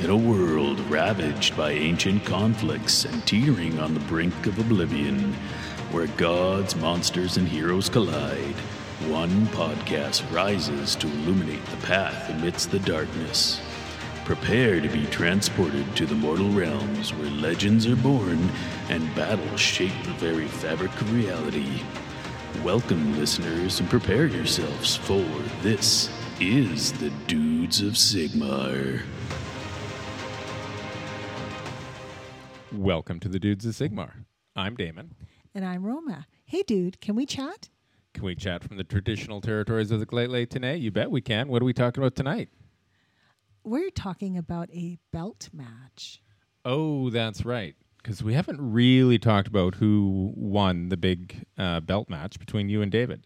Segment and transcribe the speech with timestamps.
[0.00, 5.32] In a world ravaged by ancient conflicts and teetering on the brink of oblivion,
[5.92, 8.56] where gods, monsters, and heroes collide,
[9.06, 13.60] one podcast rises to illuminate the path amidst the darkness.
[14.24, 18.50] Prepare to be transported to the mortal realms where legends are born
[18.88, 21.82] and battles shape the very fabric of reality.
[22.64, 25.24] Welcome, listeners, and prepare yourselves for
[25.62, 29.02] this is the Dudes of Sigmar.
[32.78, 34.24] Welcome to the Dudes of Sigmar.
[34.56, 35.14] I'm Damon.
[35.54, 36.26] And I'm Roma.
[36.44, 37.68] Hey, dude, can we chat?
[38.12, 40.76] Can we chat from the traditional territories of the Leyte today?
[40.76, 41.46] You bet we can.
[41.46, 42.48] What are we talking about tonight?
[43.62, 46.20] We're talking about a belt match.
[46.64, 47.76] Oh, that's right.
[47.98, 52.82] Because we haven't really talked about who won the big uh, belt match between you
[52.82, 53.24] and David.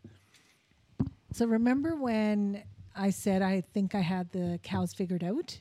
[1.32, 2.62] So remember when
[2.94, 5.58] I said I think I had the cows figured out?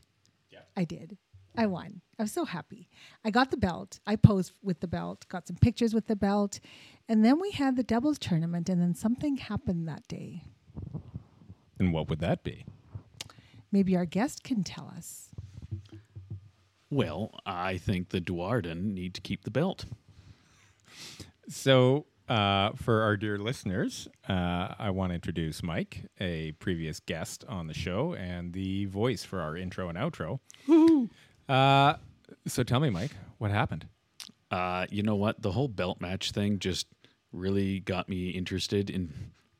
[0.51, 0.59] Yeah.
[0.75, 1.17] I did.
[1.57, 2.01] I won.
[2.19, 2.87] I was so happy.
[3.25, 3.99] I got the belt.
[4.05, 6.59] I posed with the belt, got some pictures with the belt.
[7.09, 10.43] And then we had the doubles tournament, and then something happened that day.
[11.79, 12.65] And what would that be?
[13.71, 15.29] Maybe our guest can tell us.
[16.89, 19.85] Well, I think the Duardin need to keep the belt.
[21.49, 27.45] So, uh, for our dear listeners, uh, I want to introduce Mike, a previous guest
[27.47, 30.39] on the show and the voice for our intro and outro.
[31.47, 31.95] Uh,
[32.45, 33.87] so, tell me, Mike, what happened?
[34.51, 35.41] Uh, you know what?
[35.41, 36.87] The whole belt match thing just
[37.31, 39.11] really got me interested and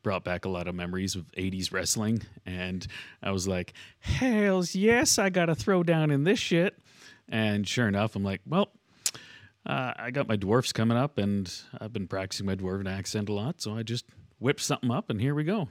[0.04, 2.22] brought back a lot of memories of 80s wrestling.
[2.46, 2.86] And
[3.22, 6.78] I was like, hells yes, I got to throw down in this shit.
[7.28, 8.70] And sure enough, I'm like, well,
[9.66, 13.34] uh, I got my dwarfs coming up and I've been practicing my dwarven accent a
[13.34, 13.62] lot.
[13.62, 14.06] So I just
[14.40, 15.68] whipped something up and here we go.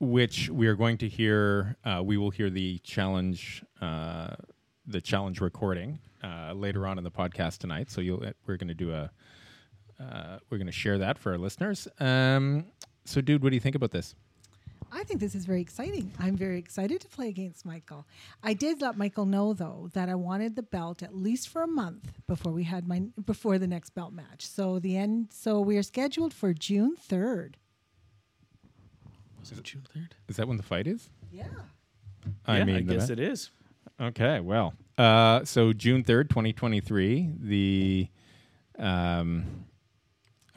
[0.00, 1.76] Which we are going to hear.
[1.82, 4.34] Uh, we will hear the challenge, uh,
[4.86, 7.90] the challenge recording uh, later on in the podcast tonight.
[7.90, 9.10] So you'll, we're going to do a,
[10.00, 11.88] uh, we're going to share that for our listeners.
[12.00, 12.66] Um,
[13.04, 14.14] so, dude, what do you think about this?
[14.92, 16.12] I think this is very exciting.
[16.20, 18.06] I'm very excited to play against Michael.
[18.44, 21.66] I did let Michael know though that I wanted the belt at least for a
[21.66, 24.46] month before we had my before the next belt match.
[24.46, 27.54] So the end so we are scheduled for June 3rd.
[29.40, 30.10] Was it June 3rd?
[30.28, 31.10] Is that when the fight is?
[31.32, 31.44] Yeah.
[32.46, 33.50] I yeah, mean, I guess ma- it is.
[34.00, 37.30] Okay, well, uh, so June third, twenty twenty three.
[37.38, 38.08] The,
[38.78, 39.66] um,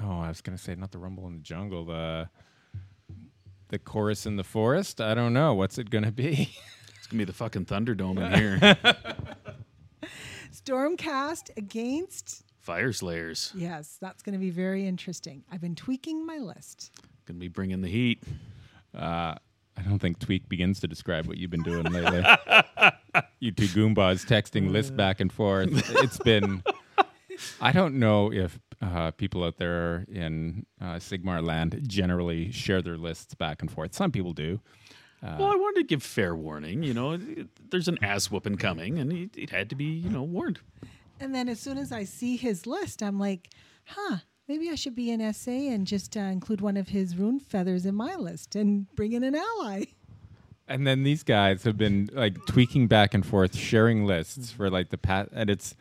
[0.01, 1.85] oh, I was gonna say not the Rumble in the Jungle.
[1.85, 2.29] The,
[3.69, 5.01] the chorus in the forest.
[5.01, 5.53] I don't know.
[5.53, 6.49] What's it gonna be?
[7.07, 8.77] It's going to be the fucking Thunderdome in here.
[10.53, 13.51] Stormcast against Fyreslayers.
[13.55, 15.45] Yes, that's going to be very interesting.
[15.49, 16.91] I've been tweaking my list.
[17.25, 18.21] Going to be bringing the heat.
[18.93, 19.35] Uh,
[19.77, 22.25] I don't think tweak begins to describe what you've been doing lately.
[23.39, 25.69] you two goombas texting lists back and forth.
[26.03, 26.63] It's been.
[27.61, 32.97] I don't know if uh, people out there in uh, Sigmar land generally share their
[32.97, 33.93] lists back and forth.
[33.93, 34.59] Some people do.
[35.21, 36.83] well, I wanted to give fair warning.
[36.83, 37.19] You know,
[37.69, 40.59] there's an ass whooping coming, and it, it had to be, you know, warned.
[41.19, 43.49] And then as soon as I see his list, I'm like,
[43.85, 44.17] huh,
[44.47, 47.95] maybe I should be an SA and just uh, include one of his Runefathers in
[47.95, 49.85] my list and bring in an ally.
[50.67, 54.89] And then these guys have been like tweaking back and forth, sharing lists for like
[54.89, 55.75] the past, and it's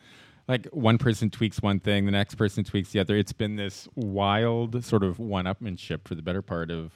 [0.47, 3.17] like one person tweaks one thing, the next person tweaks the other.
[3.17, 6.93] It's been this wild sort of one-upmanship for the better part of,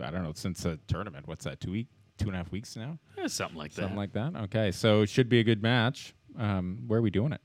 [0.00, 1.26] I don't know, since the tournament.
[1.26, 1.60] What's that?
[1.60, 3.80] Two week, two and a half weeks now, Yeah, something like that.
[3.82, 4.36] something like that.
[4.44, 6.14] Okay, so it should be a good match.
[6.38, 7.40] Um, where are we doing it?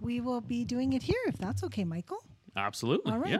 [0.00, 2.24] We will be doing it here if that's okay, Michael.
[2.56, 3.12] Absolutely.
[3.12, 3.30] All right.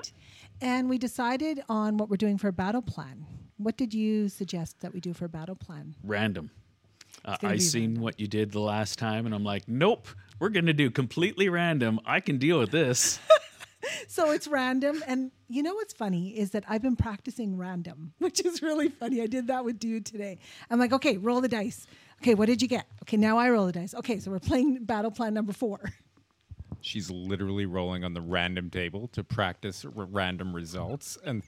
[0.61, 0.69] Yeah.
[0.69, 3.25] And we decided on what we're doing for a battle plan.
[3.61, 5.95] What did you suggest that we do for a battle plan?
[6.03, 6.51] Random.
[7.25, 8.03] Uh, I seen random.
[8.03, 11.51] what you did the last time, and I'm like, nope, we're going to do completely
[11.51, 12.01] random.
[12.07, 13.19] I can deal with this.
[14.09, 15.03] So it's random.
[15.07, 19.23] And you know what's funny is that I've been practicing random, which is really funny.
[19.23, 20.39] I did that with Dude today.
[20.69, 21.87] I'm like, okay, roll the dice.
[22.21, 22.87] Okay, what did you get?
[23.03, 23.95] Okay, now I roll the dice.
[23.95, 25.93] Okay, so we're playing battle plan number four.
[26.83, 31.43] She's literally rolling on the random table to practice r- random results, and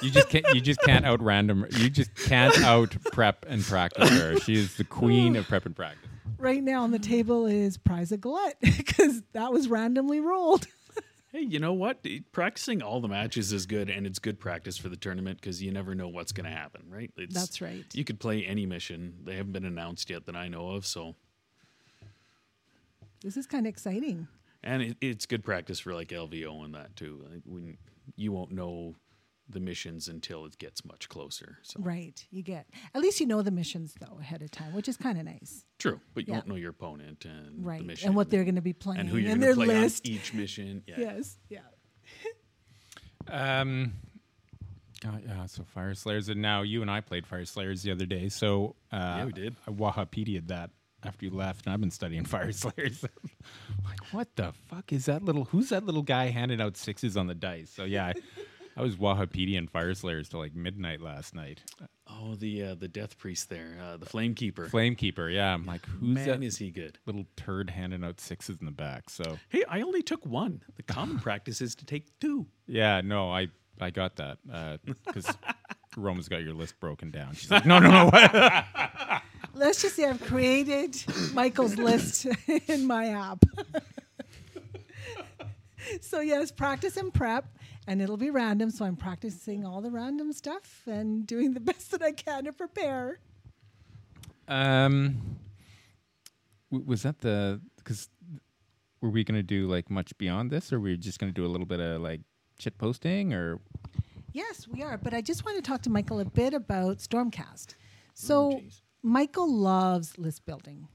[0.00, 0.44] you just can't.
[0.54, 1.66] You just can't out random.
[1.70, 4.38] You just can't out prep and practice her.
[4.40, 6.08] She is the queen of prep and practice.
[6.38, 10.66] Right now on the table is Prize of Gallet because that was randomly rolled.
[11.32, 12.04] hey, you know what?
[12.32, 15.70] Practicing all the matches is good, and it's good practice for the tournament because you
[15.70, 17.10] never know what's going to happen, right?
[17.16, 17.84] It's, That's right.
[17.94, 19.14] You could play any mission.
[19.24, 21.14] They haven't been announced yet that I know of, so
[23.22, 24.26] This is kind of exciting.
[24.64, 27.24] And it, it's good practice for like LVO and that too.
[27.30, 27.76] Like when
[28.16, 28.94] you won't know
[29.48, 31.58] the missions until it gets much closer.
[31.62, 32.24] So Right.
[32.30, 32.66] You get.
[32.94, 35.64] At least you know the missions though ahead of time, which is kind of nice.
[35.78, 36.38] true, but you Yeah.
[36.38, 37.78] won't know your opponent and Right.
[37.80, 39.64] the mission And what they're going to be playing and who you're and going their
[39.66, 40.06] to play list.
[40.06, 40.84] on each mission.
[40.86, 40.94] Yeah.
[40.98, 41.38] Yes.
[41.48, 41.58] Yeah.
[43.28, 43.92] Um,
[45.06, 48.28] oh, yeah, so Fyreslayers, and now you and I played Fyreslayers the other day.
[48.28, 49.56] So uh, Yeah, we did.
[49.66, 50.70] I Wahapedia'd that
[51.04, 53.02] after you left, and I've been studying Fyreslayers.
[53.84, 55.44] like, what the fuck is that little?
[55.44, 57.70] Who's that little guy handing out sixes on the dice?
[57.70, 58.14] So yeah, I,
[58.76, 61.60] I was Wahapedia and Fyreslayers till like midnight last night.
[62.08, 64.66] Oh, the uh, the death priest there, uh, the flame keeper.
[64.66, 65.54] Flame Keeper, yeah.
[65.54, 66.98] I'm like, who's Man, that is he good?
[67.06, 69.08] little turd handing out sixes in the back?
[69.08, 70.62] So Hey, I only took one.
[70.76, 72.46] The common practice is to take two.
[72.66, 73.48] Yeah, no, I
[73.80, 74.38] I got that
[75.06, 75.26] because
[75.96, 77.34] Roma's got your list broken down.
[77.34, 78.10] She's like, no, no, no.
[79.62, 79.66] What?
[79.68, 80.96] Let's just say I've created
[81.34, 82.26] Michael's list
[82.68, 83.44] in my app.
[86.00, 87.46] so yes, practice and prep,
[87.86, 88.70] and it'll be random.
[88.70, 92.52] So I'm practicing all the random stuff and doing the best that I can to
[92.52, 93.18] prepare.
[94.48, 95.38] um,
[96.70, 98.08] w- was that the because
[99.00, 101.48] were we gonna do like much beyond this, or were we just gonna do a
[101.48, 102.20] little bit of like
[102.58, 103.60] shit posting, or
[104.32, 104.96] Yes, we are.
[104.96, 107.74] But I just want to talk to Michael a bit about Stormcast.
[108.14, 108.80] So, jeez.
[109.02, 110.88] Michael loves list building.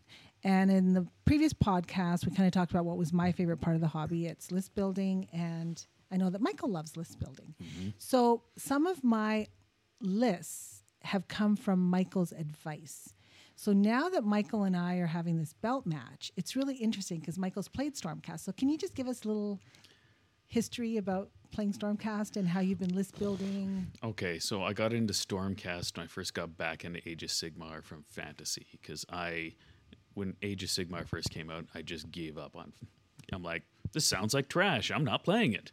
[0.44, 3.76] And in the previous podcast, we kind of talked about what was my favorite part
[3.76, 4.28] of the hobby.
[4.28, 5.28] It's list building.
[5.34, 7.56] And I know that Michael loves list building.
[7.62, 7.90] Mm-hmm.
[7.98, 9.48] So, some of my
[10.00, 13.14] lists have come from Michael's advice.
[13.56, 17.40] So now that Michael and I are having this belt match, it's really interesting because
[17.40, 18.42] Michael's played Stormcast.
[18.42, 19.60] So can you just give us a little
[20.46, 23.88] history about playing Stormcast and how you've been list building?
[24.04, 27.84] Okay, so I got into Stormcast when I first got back into Age of Sigmar
[27.84, 29.54] from Fantasy because I,
[30.14, 32.74] when Age of Sigmar first came out, I just gave up on.
[33.34, 33.64] I'm like,
[33.94, 34.92] this sounds like trash.
[34.92, 35.72] I'm not playing it,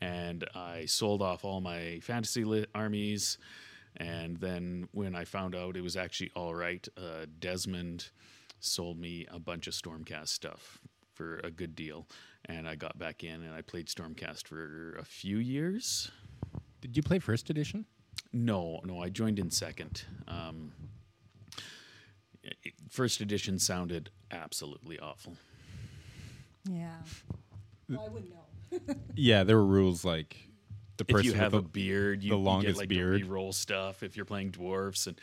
[0.00, 3.38] and I sold off all my fantasy li- armies.
[3.96, 8.10] And then when I found out it was actually all right, uh, Desmond
[8.60, 10.78] sold me a bunch of Stormcast stuff
[11.12, 12.06] for a good deal,
[12.46, 16.10] and I got back in and I played Stormcast for a few years.
[16.80, 17.84] did you play first edition?
[18.32, 20.04] No, no, I joined in second.
[20.26, 20.72] Um,
[22.42, 25.36] it- first edition sounded absolutely awful.
[26.68, 26.96] Yeah.
[27.88, 28.94] Well, I wouldn't know.
[29.14, 30.36] Yeah, there were rules like
[30.96, 32.88] the If person you have a with the, beard, you, the you longest get like
[32.88, 33.22] beard.
[33.22, 34.02] the reroll stuff.
[34.02, 35.20] If you're playing dwarfs, and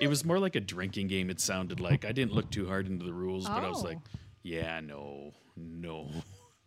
[0.00, 1.30] it was more like a drinking game.
[1.30, 3.98] It sounded like I didn't look too hard into the rules, but I was like,
[4.04, 4.18] Oh.
[4.42, 6.10] yeah, no, no.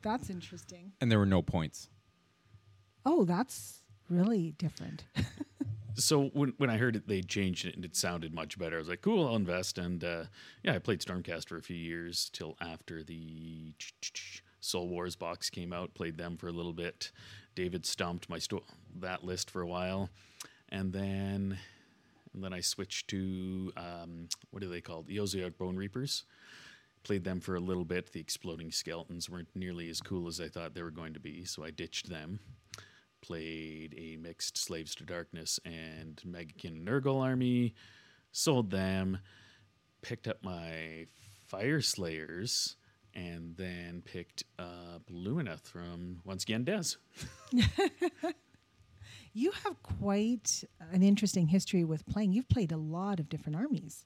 [0.02, 0.94] That's interesting.
[1.00, 1.90] and there were no points.
[3.06, 5.04] Oh, that's really different.
[5.96, 8.76] so when, when I heard it, they changed it and it sounded much better.
[8.76, 9.78] I was like, cool, I'll invest.
[9.78, 10.24] And uh,
[10.64, 13.74] yeah, I played Stormcast for a few years till after the
[14.60, 15.94] Soul Wars box came out.
[15.96, 17.12] Played them for a little bit.
[17.56, 18.64] David stumped my sto-
[19.00, 20.10] that list for a while,
[20.70, 21.58] and then
[22.34, 25.08] and then I switched to um, what are they called?
[25.08, 26.24] The Ossiarch Bonereapers.
[27.04, 28.12] Played them for a little bit.
[28.12, 31.46] The exploding skeletons weren't nearly as cool as I thought they were going to be,
[31.46, 32.40] so I ditched them
[33.22, 37.76] played a mixed Slaves to Darkness and Maggotkin Nurgle army,
[38.32, 39.20] sold them,
[40.02, 41.06] picked up my
[41.48, 42.76] Fire Slayers,
[43.14, 46.96] and then picked up Lumineth from, once again, Des.
[49.34, 52.32] you have quite an interesting history with playing.
[52.34, 54.06] You've played a lot of different armies.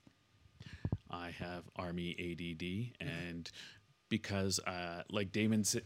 [1.15, 3.49] I have Army ADD, and
[4.09, 5.77] because, uh, like Damon s-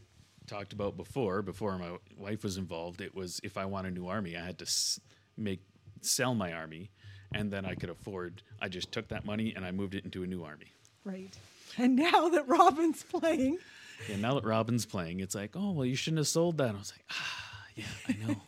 [0.48, 4.08] talked about before, before my wife was involved, it was if I want a new
[4.08, 5.00] army, I had to s-
[5.38, 5.62] make
[6.02, 6.90] sell my army,
[7.34, 8.42] and then I could afford.
[8.62, 10.74] I just took that money and I moved it into a new army.
[11.04, 11.38] Right.
[11.78, 13.58] And now that Robin's playing,
[14.12, 16.70] And now that Robin's playing, it's like, oh well, you shouldn't have sold that.
[16.74, 18.42] I was like, ah, yeah, I know.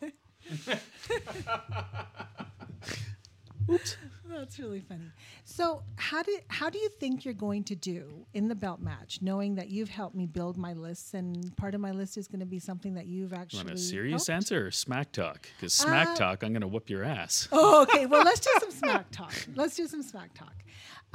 [4.38, 5.10] that's really funny.
[5.44, 9.18] So, how do how do you think you're going to do in the belt match,
[9.22, 12.40] knowing that you've helped me build my lists, and part of my list is going
[12.40, 14.36] to be something that you've actually Want a serious helped?
[14.36, 15.46] answer or smack talk?
[15.56, 17.48] Because smack Uh, talk, I'm gonna whoop your ass.
[17.52, 18.06] Oh, okay.
[18.06, 19.34] Well, let's do some smack talk.
[19.54, 20.54] Let's do some smack talk.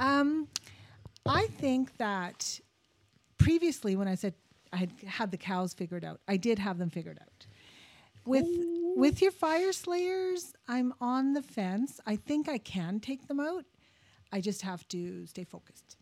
[0.00, 0.48] Um,
[1.26, 2.60] I think that
[3.38, 4.34] previously, when I said
[4.72, 7.37] I had had the cows figured out, I did have them figured out.
[8.28, 8.46] With
[8.96, 12.00] with your Fyreslayers, I'm on the fence.
[12.06, 13.64] I think I can take them out.
[14.32, 15.96] I just have to stay focused.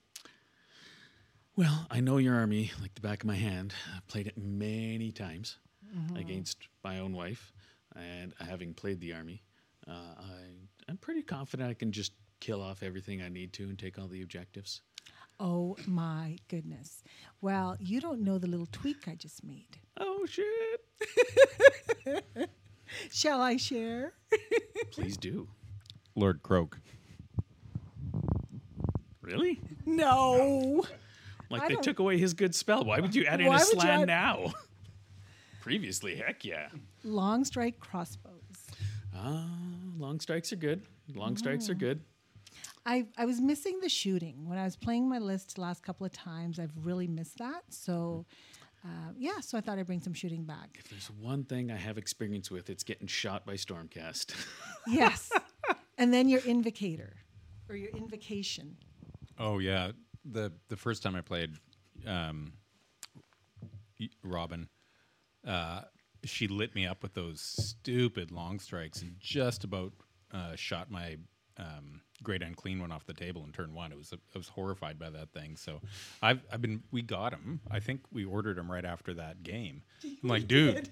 [1.57, 3.73] Well, I know your army like the back of my hand.
[3.95, 5.59] I've played it many times
[5.97, 6.17] Mm-hmm.
[6.17, 7.53] against my own wife,
[7.95, 9.45] and having played the army,
[9.87, 13.79] uh, I, I'm pretty confident I can just kill off everything I need to and
[13.79, 14.83] take all the objectives.
[15.39, 17.03] Oh my goodness.
[17.41, 19.79] Well, you don't know the little tweak I just made.
[19.99, 22.25] Oh shit!
[23.11, 24.15] Shall I share?
[24.93, 25.49] Please do.
[26.15, 26.79] Lord Kroak.
[29.21, 29.61] Really?
[29.85, 30.85] No.
[31.51, 32.85] Like I they don't- took away his good spell.
[32.85, 34.53] Why would you add in Why a slan add- now?
[35.61, 36.69] Previously, heck yeah.
[37.03, 38.33] Long strike crossbows.
[39.15, 39.47] Ah,
[39.99, 40.83] long strikes are good.
[41.15, 41.79] Long strikes are Mm.
[41.81, 42.01] good.
[42.87, 46.07] I, I was missing the shooting when I was playing my list the last couple
[46.07, 46.61] of times.
[46.61, 47.65] I've really missed that.
[47.69, 48.25] So,
[48.85, 50.77] uh, yeah, so I thought I'd bring some shooting back.
[50.79, 54.35] If there's one thing I have experience with, it's getting shot by Stormcast.
[54.89, 55.33] Yes.
[55.99, 57.15] and then your invocator
[57.69, 58.77] or your invocation.
[59.37, 59.91] Oh yeah,
[60.25, 61.55] the the first time I played
[62.07, 62.53] um,
[64.23, 64.69] Robin,
[65.45, 65.81] uh,
[66.25, 69.93] she lit me up with those stupid long strikes and just about
[70.33, 71.17] uh, shot my
[71.59, 73.93] um, great unclean went off the table in turn one.
[73.93, 75.57] It was I was horrified by that thing.
[75.57, 75.81] So
[76.23, 77.61] I've I've been we got him.
[77.71, 79.83] I think we ordered him right after that game.
[80.05, 80.91] I'm like, dude,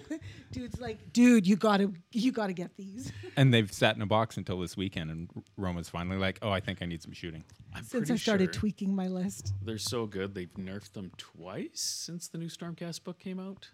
[0.52, 3.12] Dude's like, dude, you gotta you gotta get these.
[3.36, 5.10] and they've sat in a box until this weekend.
[5.10, 7.44] And Roma's finally like, oh, I think I need some shooting.
[7.74, 9.52] I'm Since I started sure tweaking my list.
[9.62, 10.34] they're so good.
[10.34, 13.68] They've nerfed them twice since the new Stormcast book came out.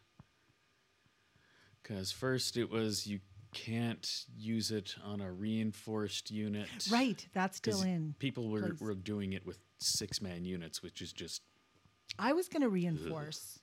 [1.82, 3.20] Because first it was you
[3.52, 6.68] can't use it on a reinforced unit.
[6.90, 8.14] Right, that's still in.
[8.18, 8.80] People were, place.
[8.80, 11.42] were doing it with six man units, which is just
[12.18, 13.58] I was gonna reinforce.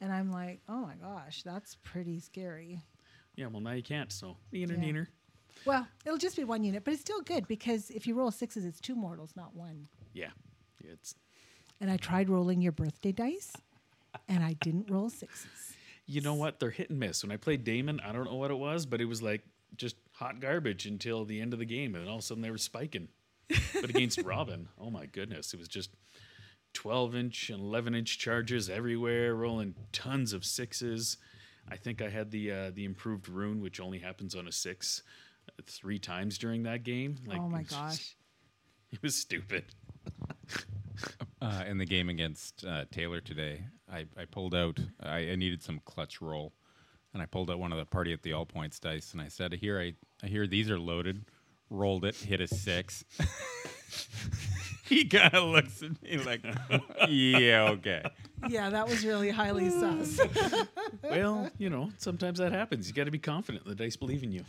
[0.00, 2.82] And I'm like, oh my gosh, that's pretty scary.
[3.36, 3.46] yeah.
[3.46, 4.12] Well, now you can't.
[4.12, 4.76] So neener Yeah.
[4.76, 5.06] neener.
[5.64, 8.64] Well, it'll just be one unit, but it's still good because if you roll sixes,
[8.66, 9.88] it's two mortals, not one.
[10.12, 10.30] Yeah,
[10.84, 11.14] it's
[11.80, 13.52] And I tried rolling your birthday dice,
[14.28, 15.72] and I didn't roll sixes.
[16.06, 16.60] You know what?
[16.60, 17.22] They're hit and miss.
[17.24, 19.42] When I played Damon, I don't know what it was, but it was like
[19.76, 22.42] just hot garbage until the end of the game, and then all of a sudden
[22.42, 23.08] they were spiking.
[23.48, 25.90] But against Robin, oh my goodness, it was just
[26.74, 31.16] 12 inch and 11 inch charges everywhere, rolling tons of sixes.
[31.68, 35.02] I think I had the uh, the improved rune, which only happens on a six,
[35.48, 37.16] uh, three times during that game.
[37.26, 38.16] Like, oh my it was just- gosh.
[38.92, 39.64] it was stupid.
[41.40, 44.78] uh, in the game against uh, Taylor today, I, I pulled out.
[45.02, 46.52] I, I needed some clutch roll,
[47.12, 49.28] and I pulled out one of the party at the all points dice, and I
[49.28, 51.24] said, "Here, I, I hear these are loaded."
[51.68, 53.04] Rolled it, hit a six.
[54.84, 56.44] he kind of looks at me like,
[57.08, 58.04] "Yeah, okay."
[58.48, 60.20] Yeah, that was really highly sus.
[61.02, 62.88] Well, you know, sometimes that happens.
[62.88, 64.44] You got to be confident the dice believe in you.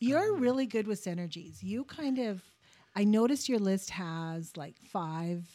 [0.00, 1.62] You're really good with synergies.
[1.62, 2.42] You kind of,
[2.96, 5.46] I noticed your list has like five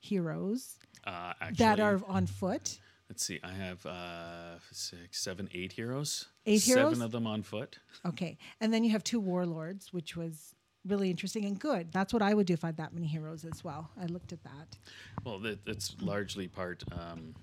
[0.00, 2.80] heroes Uh, actually, that are on foot.
[3.08, 3.40] Let's see.
[3.42, 6.26] I have uh, six, seven, eight heroes.
[6.46, 7.00] Eight Seven heroes?
[7.00, 7.78] of them on foot.
[8.06, 8.38] Okay.
[8.60, 10.54] And then you have two warlords, which was
[10.86, 11.92] really interesting and good.
[11.92, 13.90] That's what I would do if I had that many heroes as well.
[14.00, 14.78] I looked at that.
[15.24, 17.34] Well, that, that's largely part um,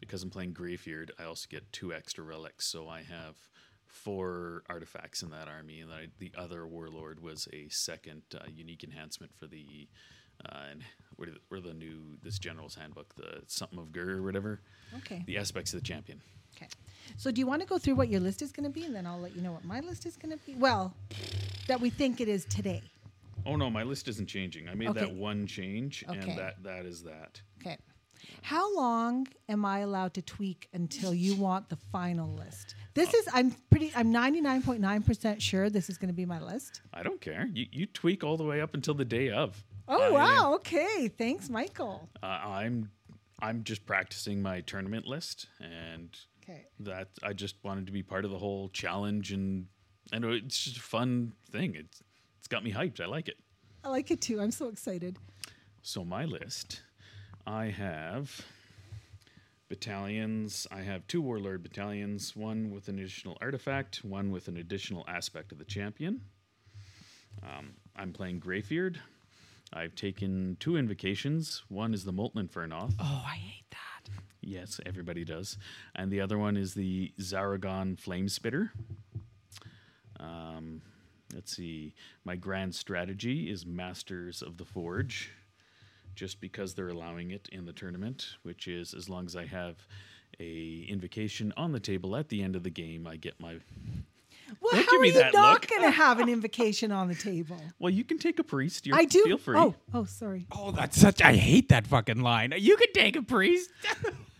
[0.00, 1.10] because I'm playing Greyfyrd.
[1.18, 3.36] I also get two extra relics, so I have
[3.90, 5.80] four artifacts in that army.
[5.80, 9.88] And I, the other warlord was a second uh, unique enhancement for the.
[10.46, 10.82] Uh, and
[11.16, 14.62] what are the, what the new this general's handbook the something of Gur or whatever
[14.96, 15.22] Okay.
[15.26, 16.18] the aspects of the champion
[16.56, 16.66] Okay.
[17.18, 18.96] So do you want to go through what your list is going to be and
[18.96, 20.54] then I'll let you know what my list is going to be?
[20.54, 20.94] Well,
[21.68, 22.80] that we think it is today.
[23.44, 25.00] oh no my list isn't changing i made Okay.
[25.00, 26.18] that one change Okay.
[26.18, 27.76] and that that is that Okay.
[28.42, 32.74] How long am I allowed to tweak until you want the final list?
[32.94, 36.80] This is I'm pretty I'm 99.9% sure this is going to be my list.
[36.92, 37.48] I don't care.
[37.52, 39.62] You, you tweak all the way up until the day of.
[39.88, 41.08] Oh I- wow, okay.
[41.08, 42.08] Thanks, Michael.
[42.22, 42.90] Uh, I'm
[43.42, 46.66] I'm just practicing my tournament list, and Okay.
[46.80, 49.66] that I just wanted to be part of the whole challenge, and
[50.12, 51.74] and it's just a fun thing.
[51.74, 52.02] It's
[52.38, 53.00] it's got me hyped.
[53.00, 53.36] I like it.
[53.84, 54.40] I like it too.
[54.40, 55.16] I'm so excited.
[55.82, 56.82] So my list,
[57.46, 58.40] I have
[59.68, 60.66] battalions.
[60.70, 65.52] I have two warlord battalions, one with an additional artifact, one with an additional aspect
[65.52, 66.22] of the champion.
[67.42, 68.96] Um, I'm playing Greyfyrd.
[69.72, 71.62] I've taken two invocations.
[71.68, 72.94] One is the Molten Infernoth.
[72.98, 74.10] Oh, I hate that.
[74.40, 75.56] Yes, everybody does.
[75.94, 78.72] And the other one is the Zharrgron Flame Spitter.
[80.18, 80.82] Um,
[81.32, 81.94] let's see.
[82.24, 85.30] My grand strategy is Masters of the Forge,
[86.14, 89.76] just because they're allowing it in the tournament, which is as long as I have
[90.38, 93.56] a invocation on the table at the end of the game, I get my.
[94.60, 97.60] Well, Don't how give are you not going to have an invocation on the table?
[97.78, 98.84] Well, you can take a priest.
[98.86, 99.22] You're, I do.
[99.24, 99.56] Feel free.
[99.56, 100.46] Oh, oh, sorry.
[100.50, 101.22] Oh, that's such.
[101.22, 102.52] I hate that fucking line.
[102.58, 103.70] You can take a priest.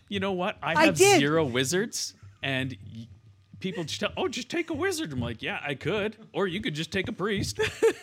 [0.09, 0.57] You know what?
[0.61, 1.19] I I have did.
[1.19, 3.07] zero wizards, and y-
[3.61, 6.59] people just tell, "Oh, just take a wizard." I'm like, "Yeah, I could," or you
[6.59, 7.61] could just take a priest.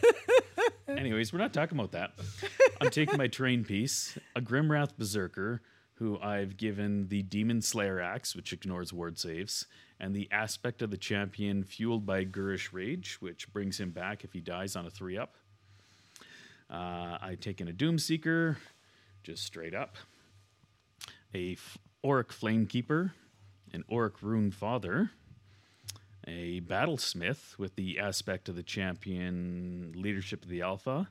[0.89, 2.13] Anyways, we're not talking about that.
[2.81, 5.61] I'm taking my terrain piece, a Grimwrath Berserker,
[5.95, 9.67] who I've given the Demon Slayer axe, which ignores ward saves,
[10.01, 14.33] and the aspect of the champion fueled by Gurish Rage, which brings him back if
[14.33, 15.35] he dies on a three up.
[16.71, 18.59] Uh, I've taken a Doom Seeker,
[19.23, 19.97] just straight up,
[21.35, 23.13] a F- Auric Flamekeeper,
[23.73, 25.11] an Auric Rune Father,
[26.29, 31.09] a Battlesmith with the aspect of the champion Leadership of the Alpha,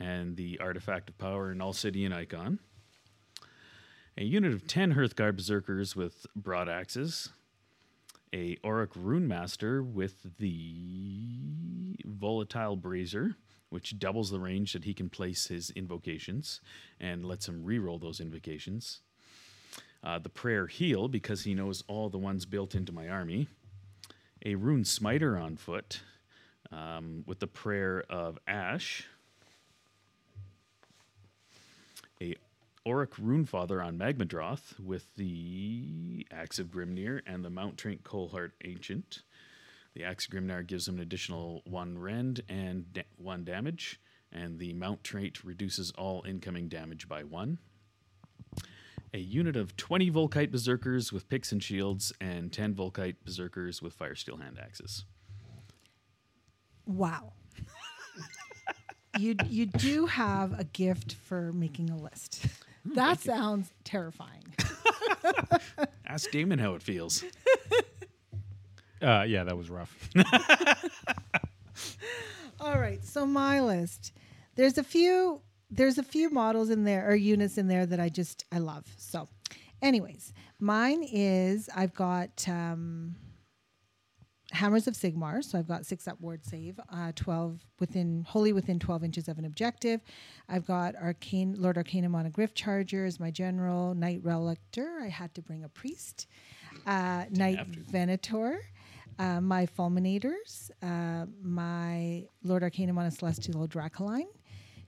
[0.00, 2.58] and the Artifact of Power an All City and Icon
[4.16, 7.30] a unit of 10 Hearthguard Berserkers with broad axes,
[8.32, 13.34] a Auric Rune Master with the Volatile Brazier,
[13.70, 16.60] which doubles the range that he can place his invocations
[17.00, 19.00] and lets him reroll those invocations.
[20.02, 23.48] Uh, the Prayer Heal, because he knows all the ones built into my army.
[24.46, 26.02] A Rune Smiter on foot
[26.70, 29.06] um, with the Prayer of Ash.
[32.20, 32.36] A
[32.86, 39.22] Auric Runefather on Magmadroth with the Axe of Grimnir and the Mount Trent Coalheart Ancient.
[39.94, 43.98] The Axe of Grimnir gives him an additional one rend and da- one damage,
[44.30, 47.56] and the Mount Trait reduces all incoming damage by one.
[49.14, 53.96] A unit of 20 Vulkite Berserkers with picks and shields, and 10 Vulkite Berserkers with
[53.96, 55.04] Fyresteel hand axes.
[56.84, 57.32] Wow.
[59.18, 62.44] you you do have a gift for making a list.
[62.84, 64.42] That sounds terrifying.
[66.06, 67.22] Ask Damon how it feels.
[69.00, 70.10] Uh, yeah, that was rough.
[72.60, 74.12] All right, so my list.
[74.56, 75.40] There's a few
[75.76, 78.86] there's a few models in there or units in there that I just I love.
[78.96, 79.28] So,
[79.82, 83.16] anyways, mine is I've got um,
[84.52, 85.42] Hammers of Sigmar.
[85.42, 89.38] So I've got six up ward save, uh, twelve within wholly within twelve inches of
[89.38, 90.00] an objective.
[90.48, 93.94] I've got Arcane Lord Arcanum on a Gryph-charger as my general.
[93.94, 95.02] Knight Relictor.
[95.02, 96.26] I had to bring a priest.
[96.86, 97.66] Uh, Knight.
[97.66, 98.60] Venator.
[99.16, 104.26] Uh, my Fulminators, uh, my Lord Arcanum on a Celestial Dracoline,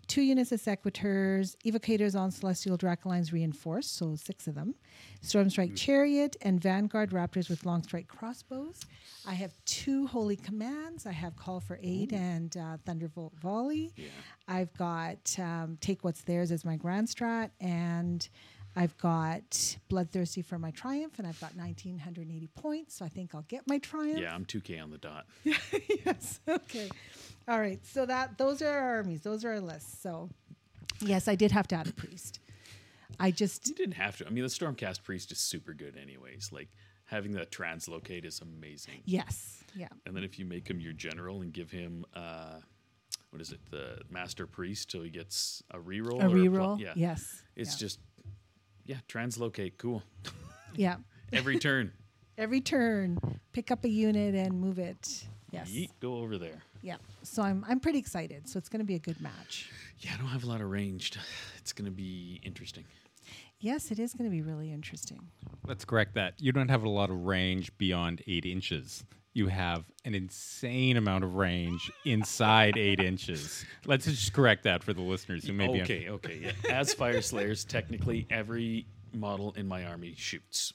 [0.07, 4.75] two units of Sequitors, Evocators on Celestial Dracolines reinforced, so six of them,
[5.23, 8.81] Stormstrike Chariot, and Vanguard Raptors with long strike crossbows.
[9.27, 11.07] I have two Holy Commands.
[11.07, 13.93] I have Call for Aid and uh, Thunderbolt Volley.
[14.47, 18.29] I've got um, Take What's Theirs as my Grand Strat, and
[18.77, 23.43] I've got Bloodthirsty for my Triumph, and I've got 1980 points, so I think I'll
[23.49, 24.21] get my Triumph.
[24.21, 25.27] Yeah, I'm 2K on the dot.
[25.45, 26.41] yes.
[26.47, 26.91] Okay.
[27.49, 27.85] All right.
[27.87, 29.21] So that those are our armies.
[29.23, 30.01] Those are our lists.
[30.03, 30.29] So
[31.01, 32.41] yes, I did have to add a priest.
[33.21, 34.27] I just You didn't have to.
[34.27, 36.51] I mean, the Stormcast Priest is super good, anyways.
[36.53, 36.69] Like,
[37.05, 39.03] having that translocate is amazing.
[39.05, 39.63] yes.
[39.75, 39.89] Yeah.
[40.07, 42.61] And then if you make him your general and give him, uh,
[43.31, 46.21] what is it, the Master Priest, till he gets a reroll?
[46.23, 46.81] A or pl- reroll.
[46.81, 46.93] yeah.
[46.97, 47.43] Yes.
[47.57, 47.79] It's yeah.
[47.79, 47.99] just,
[48.87, 49.77] yeah, translocate.
[49.79, 50.03] Cool.
[50.75, 50.97] yeah.
[51.33, 51.93] Every turn.
[52.39, 53.19] Every turn,
[53.53, 55.27] pick up a unit and move it.
[55.51, 55.71] Yes.
[55.71, 56.63] Yeet, go over there.
[56.83, 56.97] Yeah.
[57.23, 58.49] So I'm I'm pretty excited.
[58.49, 59.71] So it's going to be a good match.
[60.01, 61.19] Yeah, I don't have a lot of ranged.
[61.59, 62.85] It's going to be interesting.
[63.59, 65.21] Yes, it is going to be really interesting.
[65.67, 66.35] Let's correct that.
[66.39, 69.05] You don't have a lot of range beyond eight inches.
[69.33, 73.65] You have an insane amount of range inside eight inches.
[73.85, 75.83] Let's just correct that for the listeners who may be.
[75.83, 76.41] Okay, okay.
[76.65, 76.73] Yeah.
[76.73, 80.73] As Fyreslayers, technically every model in my army shoots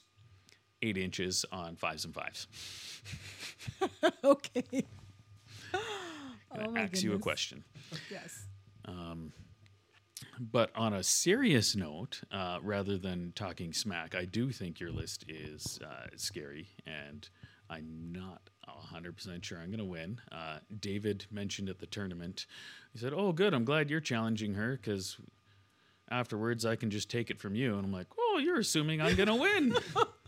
[0.82, 2.46] eight inches on fives and fives.
[4.24, 4.64] okay.
[6.52, 7.64] Gonna Oh my ask you a question.
[8.10, 8.46] Yes.
[10.40, 15.24] But on a serious note, uh, rather than talking smack, I do think your list
[15.28, 17.28] is uh, scary, and
[17.70, 20.20] I'm not 100% sure I'm going to win.
[20.30, 22.46] Uh, David mentioned at the tournament,
[22.92, 25.16] he said, Oh, good, I'm glad you're challenging her because
[26.10, 27.76] afterwards I can just take it from you.
[27.76, 29.74] And I'm like, Oh, you're assuming I'm going to win.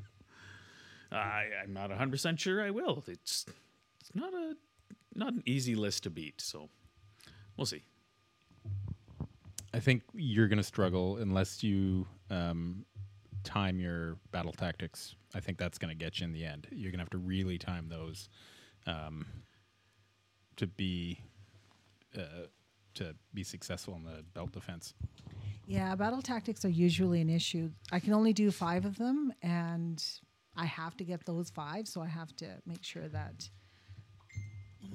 [1.15, 3.05] I, I'm not 100% sure I will.
[3.07, 3.47] It's,
[4.01, 4.57] it's not, a,
[5.15, 6.69] not an easy list to beat, so
[7.57, 7.83] we'll see.
[9.73, 12.85] I think you're going to struggle unless you um,
[13.43, 15.17] time your battle tactics.
[15.35, 16.69] I think that's going to get you in the end.
[16.71, 18.29] You're going to have to really time those
[18.87, 19.27] um,
[20.57, 21.21] to be
[22.17, 22.47] uh,
[22.95, 24.95] to be successful in the belt defense.
[25.67, 27.71] Yeah, battle tactics are usually an issue.
[27.91, 30.03] I can only do five of them, and
[30.57, 33.49] I have to get those five, so I have to make sure that.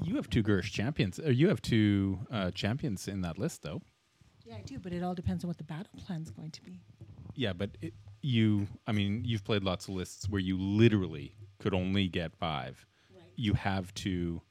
[0.03, 1.19] You have two Gersh champions.
[1.19, 3.81] Or you have two uh, champions in that list, though.
[4.45, 6.63] Yeah, I do, but it all depends on what the battle plan is going to
[6.63, 6.79] be.
[7.35, 11.73] Yeah, but it, you, I mean, you've played lots of lists where you literally could
[11.73, 12.85] only get five.
[13.13, 13.23] Right.
[13.35, 14.41] You have two,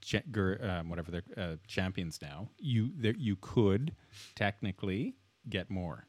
[0.00, 2.48] cha- ger, um, whatever they're uh, champions now.
[2.58, 3.94] You there, you could
[4.34, 5.14] technically
[5.48, 6.06] get more.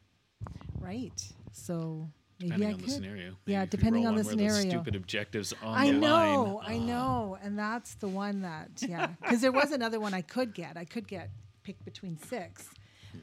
[0.80, 1.22] Right.
[1.52, 2.10] So
[2.44, 3.24] Maybe Depending I on the scenario.
[3.46, 4.70] Maybe Yeah, depending on the where there's scenario.
[4.82, 6.72] Stupid objectives on I the know, line.
[6.74, 9.08] I know, and that's the one that yeah.
[9.22, 10.76] Because there was another one I could get.
[10.78, 11.30] I could get
[11.64, 12.70] picked between six,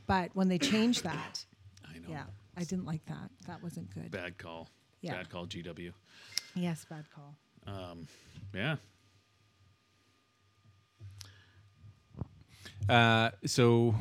[0.06, 1.44] but when they changed that,
[1.84, 2.06] I know.
[2.08, 2.24] yeah,
[2.56, 3.30] I didn't like that.
[3.46, 4.10] That wasn't good.
[4.10, 4.68] Bad call.
[5.02, 5.12] Yeah.
[5.14, 5.92] Bad call, GW.
[6.54, 7.36] Yes, bad call.
[7.66, 8.06] Um,
[8.54, 8.76] yeah.
[12.88, 13.94] Uh, so,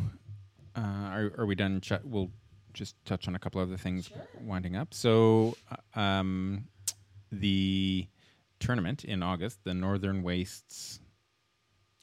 [0.75, 1.81] uh, are, are we done?
[1.81, 2.31] Ch- we'll
[2.73, 4.09] just touch on a couple other things
[4.41, 4.93] winding up.
[4.93, 5.55] So,
[5.95, 6.67] uh, um,
[7.31, 8.07] the
[8.59, 10.99] tournament in August, the Northern Wastes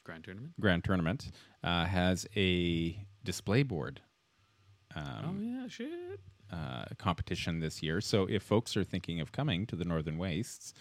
[0.03, 0.53] Grand tournament.
[0.59, 1.31] Grand Tournament,
[1.63, 4.01] uh, has a display board
[4.95, 6.19] oh yeah, shit.
[6.51, 8.01] uh, competition this year.
[8.01, 10.73] So, if folks are thinking of coming to the Northern Wastes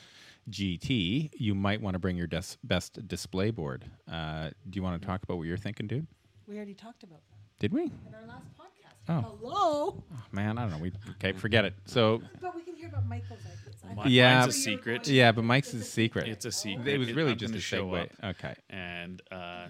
[0.49, 3.85] GT, you might want to bring your des- best display board.
[4.11, 6.07] Uh, do you want to talk about what you're thinking, dude?
[6.47, 7.83] We already talked about that Did we?
[7.83, 8.66] in our last podcast.
[9.09, 9.21] Oh.
[9.41, 10.79] Hello, Man, I don't know.
[10.79, 11.75] We okay, forget it.
[11.87, 13.77] So but we can hear about Michael's ideas.
[13.85, 14.41] I think Yeah.
[14.41, 15.05] Mine's a that's where you're secret.
[15.05, 15.17] going.
[15.17, 16.29] yeah, but Mike's is a secret.
[16.29, 16.89] It's a secret.
[16.89, 18.03] It was really I'm just a gonna show segue.
[18.03, 18.09] up.
[18.25, 18.55] Okay.
[18.71, 19.67] and uh,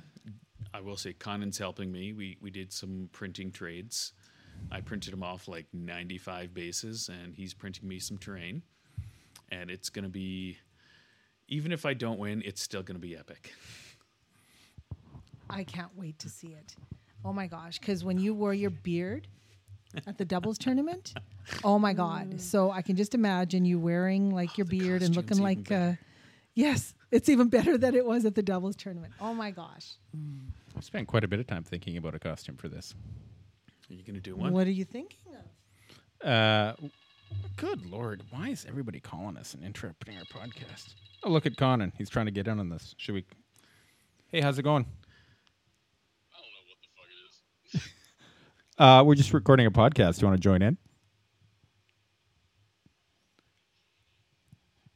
[0.72, 2.12] I will say Conan's helping me.
[2.12, 4.12] We we did some printing trades.
[4.70, 8.62] I printed him off like 95 bases, and he's printing me some terrain.
[9.50, 10.56] And it's gonna be,
[11.48, 13.52] even if I don't win, it's still gonna be epic.
[15.50, 16.74] I can't wait to see it.
[17.26, 19.26] Oh my gosh, because when you wore your beard
[20.06, 21.12] at the doubles tournament,
[21.64, 22.40] oh my god!
[22.40, 25.92] So I can just imagine you wearing like your beard and looking like, uh,
[26.54, 29.12] yes, it's even better than it was at the doubles tournament.
[29.20, 29.94] Oh my gosh!
[30.76, 32.94] I've spent quite a bit of time thinking about a costume for this.
[33.90, 34.52] Are you gonna do one?
[34.52, 35.18] What are you thinking
[36.22, 36.28] of?
[36.28, 36.74] Uh,
[37.56, 40.94] good lord, why is everybody calling us and interrupting our podcast?
[41.24, 41.92] Oh, look at Conan.
[41.98, 42.94] He's trying to get in on this.
[42.98, 43.24] Should we?
[44.28, 44.86] Hey, how's it going?
[46.32, 47.82] I don't know what the fuck it is.
[48.78, 50.16] Uh, we're just recording a podcast.
[50.16, 50.76] Do you want to join in?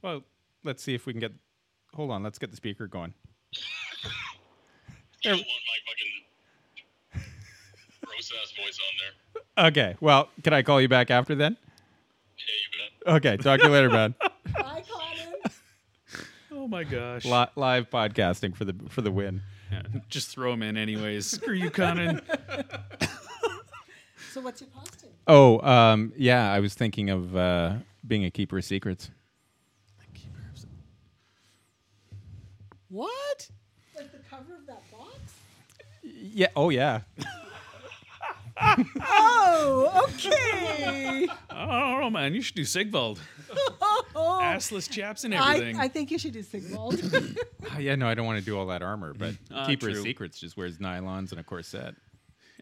[0.02, 0.22] Well,
[0.64, 1.32] let's see if we can get.
[1.94, 3.14] Hold on, let's get the speaker going.
[5.22, 5.78] You want my
[7.12, 7.26] fucking
[8.06, 9.66] gross ass voice on there.
[9.68, 11.56] Okay, well, can I call you back after then?
[12.38, 13.14] Yeah, you bet.
[13.16, 14.14] Okay, talk to you later, man.
[14.58, 15.34] Bye, Conan.
[16.52, 17.24] Oh my gosh!
[17.24, 19.42] Li- live podcasting for the for the win.
[19.72, 21.26] Yeah, just throw him in anyways.
[21.26, 22.20] Screw you, Conan.
[24.30, 25.10] so what's your costume?
[25.26, 27.74] Oh, um, yeah, I was thinking of uh,
[28.06, 29.10] being a keeper of secrets.
[32.88, 33.48] What?
[33.96, 35.16] Like the cover of that box?
[36.02, 36.48] Yeah.
[36.56, 37.00] Oh, yeah.
[38.62, 41.26] Oh, okay.
[41.48, 42.34] I man.
[42.34, 43.18] You should do Sigvald.
[44.14, 45.80] Assless chaps and I, everything.
[45.80, 47.00] I think you should do Sigvald.
[47.72, 47.94] Ah, yeah.
[47.94, 50.02] No, I don't want to do all that armor, but Ah, keeper of true.
[50.02, 51.94] secrets just wears nylons and a corset.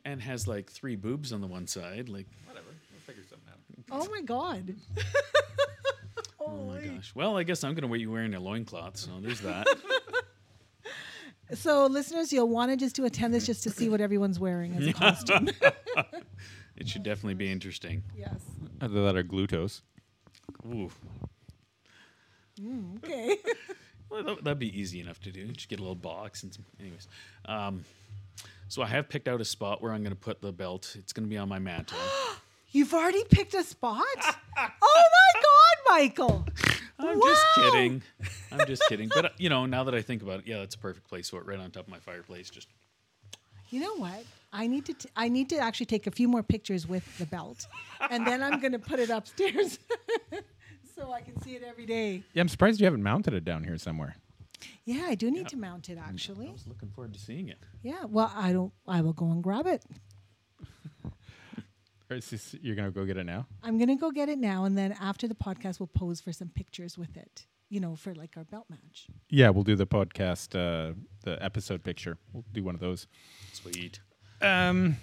[0.05, 2.09] And has like three boobs on the one side.
[2.09, 2.67] Like, Whatever.
[2.93, 4.07] We'll figure something out.
[4.07, 4.75] oh my god.
[6.41, 7.13] oh my gosh.
[7.15, 9.67] Well, I guess I'm gonna wait you wearing a loincloth, so there's that.
[11.55, 14.75] So, listeners, you'll want to just to attend this just to see what everyone's wearing
[14.77, 15.49] as a costume.
[16.77, 18.03] it should definitely be interesting.
[18.15, 18.35] yes.
[18.83, 19.81] Other that are glutos.
[20.67, 20.91] Ooh.
[22.99, 23.39] Okay.
[24.11, 25.47] Well, that, that'd be easy enough to do.
[25.49, 26.67] Just get a little box and some.
[26.79, 27.09] Anyways,
[27.47, 27.83] um,
[28.69, 30.95] so I have picked out a spot where I'm going to put the belt.
[30.99, 31.99] It's going to be on my mantle.
[32.71, 34.05] You've already picked a spot?
[34.59, 36.47] oh my god, Michael.
[36.99, 38.03] I'm just kidding.
[38.53, 39.09] I'm just kidding.
[39.09, 41.31] But uh, you know, now that I think about it, yeah, that's a perfect place
[41.31, 42.51] for it, right on top of my fireplace.
[42.51, 42.69] Just
[43.71, 44.25] You know what?
[44.53, 47.27] I need to t- I need to actually take a few more pictures with the
[47.27, 47.67] belt.
[48.11, 49.79] And then I'm going to put it upstairs
[50.95, 52.23] so I can see it every day.
[52.35, 54.17] Yeah, I'm surprised you haven't mounted it down here somewhere.
[54.85, 56.49] Yeah, I do need to mount it actually.
[56.49, 57.59] I was looking forward to seeing it.
[57.83, 59.85] Yeah, well, I don't I will go and grab it.
[62.09, 63.47] This, you're gonna go get it now?
[63.63, 66.33] I'm going to go get it now and then after the podcast we'll pose for
[66.33, 67.47] some pictures with it.
[67.69, 69.09] You know, for like our belt match.
[69.29, 70.95] Yeah, we'll do the podcast, uh,
[71.25, 72.17] the episode picture.
[72.33, 73.07] We'll do one of those.
[73.53, 74.01] Sweet.
[74.41, 74.97] Um,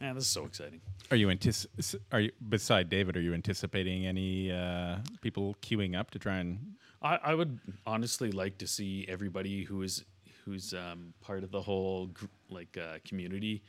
[0.00, 0.80] Man, this is so exciting.
[1.10, 3.16] are you antici- Are you beside David?
[3.16, 6.76] Are you anticipating any uh, people queuing up to try and?
[7.04, 10.04] I, I would honestly like to see everybody who is
[10.44, 13.62] who's um, part of the whole gr- like uh, community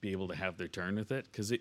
[0.00, 1.60] be able to have their turn with it because it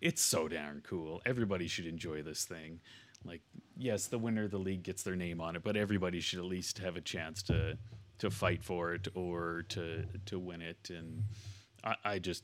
[0.00, 1.22] it's so darn cool.
[1.24, 2.80] Everybody should enjoy this thing.
[3.24, 3.42] Like,
[3.76, 6.44] yes, the winner of the league gets their name on it, but everybody should at
[6.44, 7.78] least have a chance to
[8.18, 10.90] to fight for it or to to win it.
[10.90, 11.24] And
[11.84, 12.42] I, I just,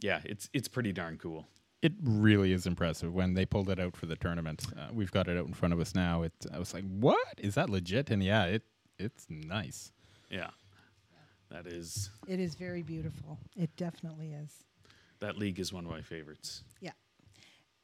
[0.00, 1.46] yeah, it's it's pretty darn cool.
[1.82, 4.64] It really is impressive when they pulled it out for the tournament.
[4.76, 6.22] Uh, we've got it out in front of us now.
[6.22, 6.32] It.
[6.54, 8.62] I was like, "What is that legit?" And yeah, it
[8.98, 9.90] it's nice.
[10.30, 10.50] Yeah,
[11.50, 13.38] that is It is very beautiful.
[13.56, 14.64] It definitely is.
[15.20, 16.62] that league is one of my favorites.
[16.80, 16.92] Yeah.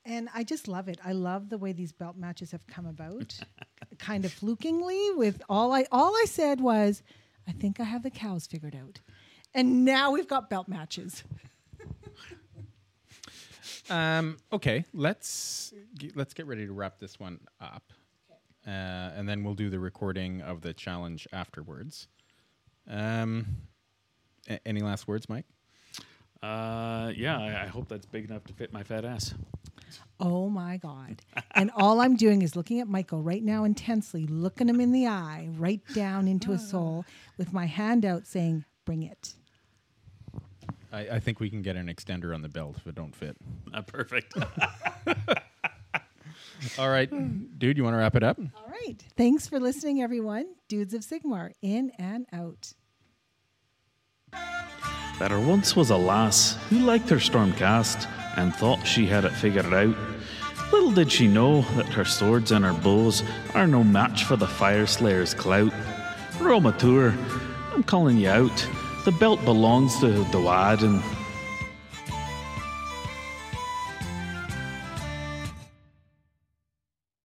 [0.05, 0.99] And I just love it.
[1.05, 3.39] I love the way these belt matches have come about,
[3.99, 5.11] kind of flukingly.
[5.17, 7.03] With all I all I said was,
[7.49, 9.01] I think I have the cows figured out,
[9.55, 11.25] and now we've got belt matches.
[13.91, 17.93] Um, okay, let's g- let's get ready to wrap this one up,
[18.67, 22.09] uh, and then we'll do the recording of the challenge afterwards.
[22.87, 23.47] Um,
[24.49, 25.47] a- any last words, Mike?
[26.43, 29.35] Uh, yeah, I, I hope that's big enough to fit my fat ass.
[30.21, 31.23] Oh my God.
[31.55, 35.09] And all I'm doing is looking at Michael right now intensely, looking him in the
[35.09, 37.05] eye, right down into his soul,
[37.37, 39.35] with my hand out saying, Bring it.
[40.93, 43.37] I, I think we can get an extender on the belt if it don't fit.
[43.73, 44.35] Uh, perfect.
[46.79, 47.09] All right,
[47.59, 48.39] dude, you want to wrap it up?
[48.39, 49.01] All right.
[49.17, 50.47] Thanks for listening, everyone.
[50.67, 52.73] Dudes of Sigmar, in and out.
[55.21, 59.67] There once was a lass who liked her Stormcast and thought she had it figured
[59.67, 59.97] out.
[60.73, 63.23] Little did she know that her swords and her bows
[63.55, 65.73] are no match for the Fyreslayer's clout.
[66.41, 67.15] Roma Tour,
[67.73, 68.69] I'm calling you out.
[69.09, 71.03] The belt belongs to Dawad and